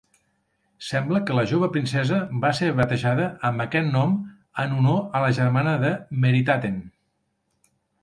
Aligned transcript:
Sembla 0.85 1.19
que 1.27 1.35
la 1.39 1.43
jove 1.51 1.69
princesa 1.75 2.17
va 2.47 2.51
ser 2.61 2.71
batejada 2.81 3.29
amb 3.51 3.67
aquest 3.67 3.93
nom 3.99 4.19
en 4.67 4.77
honor 4.81 5.01
a 5.21 5.25
la 5.29 5.33
germana 5.43 5.79
de 5.89 5.97
Meritaten. 6.27 6.85